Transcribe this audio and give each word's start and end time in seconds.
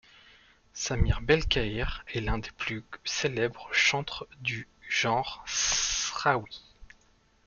Samir 0.73 1.21
Belkheïr 1.21 2.03
est 2.07 2.21
l'un 2.21 2.39
des 2.39 2.49
plus 2.57 2.83
célèbres 3.03 3.69
chantres 3.71 4.25
du 4.39 4.67
genre 4.89 5.43
sraoui. 5.45 6.63